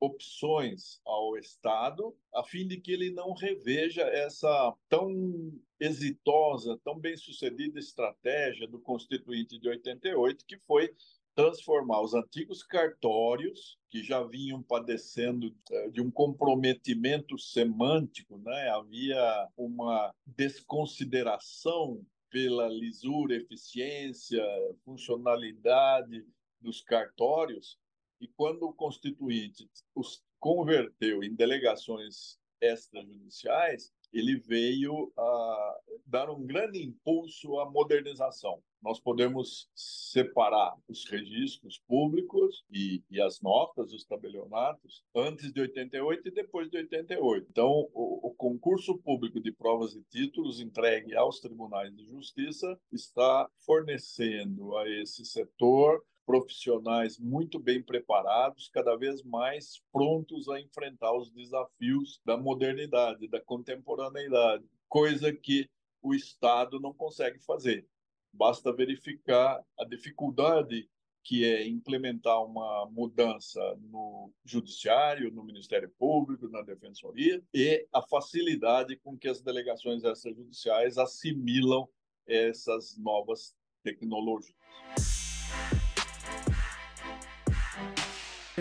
opções 0.00 1.00
ao 1.04 1.36
Estado, 1.36 2.16
a 2.34 2.42
fim 2.42 2.66
de 2.66 2.78
que 2.78 2.92
ele 2.92 3.10
não 3.10 3.32
reveja 3.32 4.02
essa 4.02 4.74
tão 4.88 5.52
exitosa, 5.78 6.78
tão 6.84 6.98
bem-sucedida 6.98 7.78
estratégia 7.78 8.66
do 8.66 8.78
Constituinte 8.78 9.58
de 9.58 9.68
88, 9.68 10.44
que 10.46 10.58
foi 10.58 10.94
transformar 11.34 12.00
os 12.00 12.14
antigos 12.14 12.62
cartórios, 12.62 13.78
que 13.90 14.02
já 14.02 14.22
vinham 14.22 14.62
padecendo 14.62 15.54
eh, 15.70 15.90
de 15.90 16.00
um 16.00 16.10
comprometimento 16.10 17.38
semântico, 17.38 18.38
né? 18.38 18.70
havia 18.70 19.46
uma 19.54 20.14
desconsideração 20.24 22.02
pela 22.30 22.68
lisura, 22.68 23.36
eficiência, 23.36 24.42
funcionalidade 24.82 26.26
dos 26.58 26.80
cartórios, 26.80 27.78
e 28.20 28.28
quando 28.28 28.64
o 28.64 28.72
Constituinte 28.72 29.68
os 29.94 30.22
converteu 30.38 31.22
em 31.22 31.34
delegações 31.34 32.38
extrajudiciais, 32.60 33.92
ele 34.12 34.36
veio 34.36 35.12
a 35.16 35.80
dar 36.06 36.30
um 36.30 36.44
grande 36.46 36.82
impulso 36.82 37.58
à 37.58 37.68
modernização. 37.68 38.62
Nós 38.80 39.00
podemos 39.00 39.68
separar 39.74 40.76
os 40.88 41.04
registros 41.06 41.78
públicos 41.88 42.64
e, 42.70 43.02
e 43.10 43.20
as 43.20 43.40
notas, 43.40 43.92
os 43.92 44.04
tabelionatos, 44.04 45.04
antes 45.14 45.52
de 45.52 45.60
88 45.60 46.28
e 46.28 46.30
depois 46.30 46.70
de 46.70 46.78
88. 46.78 47.46
Então, 47.50 47.88
o, 47.92 48.28
o 48.28 48.34
concurso 48.34 48.96
público 48.98 49.40
de 49.40 49.50
provas 49.50 49.94
e 49.94 50.02
títulos 50.04 50.60
entregue 50.60 51.16
aos 51.16 51.40
tribunais 51.40 51.94
de 51.94 52.04
justiça 52.06 52.78
está 52.92 53.50
fornecendo 53.58 54.76
a 54.76 54.88
esse 54.88 55.24
setor 55.24 56.02
profissionais 56.26 57.18
muito 57.18 57.58
bem 57.58 57.80
preparados, 57.80 58.68
cada 58.68 58.96
vez 58.96 59.22
mais 59.22 59.80
prontos 59.92 60.48
a 60.48 60.60
enfrentar 60.60 61.16
os 61.16 61.30
desafios 61.30 62.20
da 62.24 62.36
modernidade, 62.36 63.28
da 63.28 63.40
contemporaneidade, 63.40 64.64
coisa 64.88 65.32
que 65.32 65.70
o 66.02 66.12
Estado 66.12 66.80
não 66.80 66.92
consegue 66.92 67.38
fazer. 67.38 67.86
Basta 68.32 68.72
verificar 68.72 69.64
a 69.78 69.84
dificuldade 69.84 70.88
que 71.22 71.44
é 71.44 71.66
implementar 71.66 72.40
uma 72.44 72.86
mudança 72.86 73.60
no 73.90 74.30
judiciário, 74.44 75.32
no 75.32 75.42
Ministério 75.42 75.90
Público, 75.98 76.48
na 76.48 76.62
Defensoria 76.62 77.42
e 77.52 77.84
a 77.92 78.00
facilidade 78.00 78.96
com 78.96 79.18
que 79.18 79.26
as 79.26 79.40
delegações 79.40 80.04
extrajudiciais 80.04 80.98
assimilam 80.98 81.88
essas 82.28 82.96
novas 82.96 83.56
tecnologias. 83.82 85.15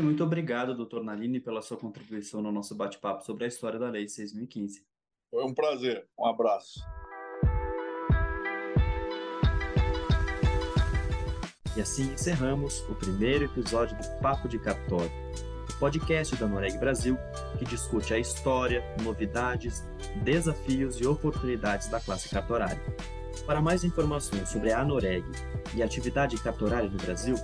Muito 0.01 0.23
obrigado, 0.23 0.75
doutor 0.75 1.03
Nalini, 1.03 1.39
pela 1.39 1.61
sua 1.61 1.77
contribuição 1.77 2.41
no 2.41 2.51
nosso 2.51 2.75
bate-papo 2.75 3.23
sobre 3.23 3.45
a 3.45 3.47
história 3.47 3.79
da 3.79 3.89
Lei 3.89 4.05
6.015. 4.05 4.83
Foi 5.31 5.43
um 5.43 5.53
prazer. 5.53 6.07
Um 6.19 6.25
abraço. 6.27 6.81
E 11.77 11.81
assim 11.81 12.13
encerramos 12.13 12.81
o 12.89 12.95
primeiro 12.95 13.45
episódio 13.45 13.97
do 13.97 14.21
Papo 14.21 14.47
de 14.47 14.59
Cartório, 14.59 15.11
o 15.69 15.79
podcast 15.79 16.35
da 16.35 16.47
Noreg 16.47 16.77
Brasil 16.77 17.17
que 17.57 17.65
discute 17.65 18.13
a 18.13 18.19
história, 18.19 18.83
novidades, 19.03 19.83
desafios 20.23 20.99
e 20.99 21.07
oportunidades 21.07 21.87
da 21.87 21.99
classe 21.99 22.29
cartorária. 22.29 22.81
Para 23.45 23.61
mais 23.61 23.83
informações 23.83 24.49
sobre 24.49 24.71
a 24.71 24.81
Anoreg 24.81 25.25
e 25.73 25.81
a 25.81 25.85
atividade 25.85 26.37
cartorária 26.41 26.89
no 26.89 26.97
Brasil, 26.97 27.35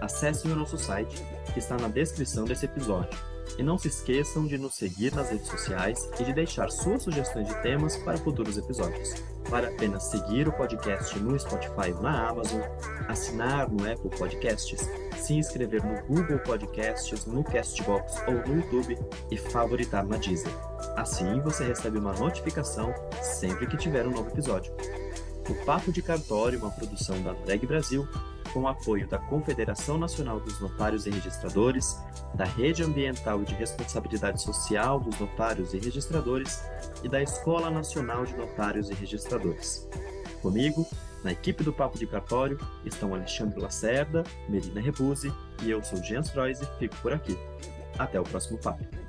acessem 0.00 0.52
o 0.52 0.56
nosso 0.56 0.78
site, 0.78 1.16
que 1.58 1.64
está 1.64 1.76
na 1.76 1.88
descrição 1.88 2.44
desse 2.44 2.66
episódio. 2.66 3.18
E 3.58 3.62
não 3.64 3.76
se 3.76 3.88
esqueçam 3.88 4.46
de 4.46 4.56
nos 4.56 4.76
seguir 4.76 5.12
nas 5.12 5.30
redes 5.30 5.48
sociais 5.48 6.08
e 6.20 6.22
de 6.22 6.32
deixar 6.32 6.70
suas 6.70 7.02
sugestões 7.02 7.48
de 7.48 7.62
temas 7.62 7.96
para 7.96 8.16
futuros 8.16 8.56
episódios. 8.56 9.14
Vale 9.48 9.66
a 9.66 9.72
pena 9.72 9.98
seguir 9.98 10.46
o 10.46 10.52
podcast 10.52 11.18
no 11.18 11.36
Spotify 11.36 11.92
ou 11.96 12.02
na 12.02 12.28
Amazon, 12.28 12.60
assinar 13.08 13.68
no 13.68 13.90
Apple 13.90 14.10
Podcasts, 14.16 14.88
se 15.16 15.34
inscrever 15.34 15.82
no 15.82 16.00
Google 16.06 16.38
Podcasts, 16.40 17.26
no 17.26 17.42
Castbox 17.42 18.22
ou 18.28 18.34
no 18.46 18.60
YouTube 18.60 18.96
e 19.30 19.36
favoritar 19.36 20.06
na 20.06 20.16
Deezer. 20.18 20.52
Assim 20.96 21.40
você 21.40 21.64
recebe 21.64 21.98
uma 21.98 22.12
notificação 22.12 22.94
sempre 23.20 23.66
que 23.66 23.76
tiver 23.76 24.06
um 24.06 24.12
novo 24.12 24.28
episódio. 24.28 24.72
O 25.48 25.54
Papo 25.64 25.90
de 25.90 26.02
Cartório, 26.02 26.60
uma 26.60 26.70
produção 26.70 27.20
da 27.22 27.32
Noreg 27.32 27.66
Brasil, 27.66 28.06
com 28.52 28.66
apoio 28.66 29.06
da 29.06 29.18
Confederação 29.18 29.98
Nacional 29.98 30.40
dos 30.40 30.60
Notários 30.60 31.06
e 31.06 31.10
Registradores, 31.10 31.98
da 32.34 32.44
Rede 32.44 32.82
Ambiental 32.82 33.42
e 33.42 33.44
de 33.44 33.54
Responsabilidade 33.54 34.42
Social 34.42 35.00
dos 35.00 35.18
Notários 35.18 35.74
e 35.74 35.78
Registradores 35.78 36.62
e 37.02 37.08
da 37.08 37.22
Escola 37.22 37.70
Nacional 37.70 38.24
de 38.24 38.36
Notários 38.36 38.90
e 38.90 38.94
Registradores. 38.94 39.88
Comigo, 40.42 40.86
na 41.24 41.32
equipe 41.32 41.64
do 41.64 41.72
Papo 41.72 41.98
de 41.98 42.06
Cartório, 42.06 42.58
estão 42.84 43.14
Alexandre 43.14 43.60
Lacerda, 43.60 44.24
Melina 44.48 44.80
Rebuse 44.80 45.32
e 45.62 45.70
eu 45.70 45.82
sou 45.82 46.02
Jean 46.02 46.22
Stroise 46.22 46.62
e 46.62 46.78
fico 46.78 46.96
por 47.02 47.12
aqui. 47.12 47.36
Até 47.98 48.20
o 48.20 48.24
próximo 48.24 48.58
papo. 48.58 49.07